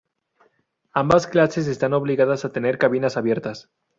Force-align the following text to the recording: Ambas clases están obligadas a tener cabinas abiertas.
Ambas 0.93 1.27
clases 1.27 1.67
están 1.67 1.93
obligadas 1.93 2.43
a 2.43 2.51
tener 2.51 2.79
cabinas 2.79 3.17
abiertas. 3.17 3.69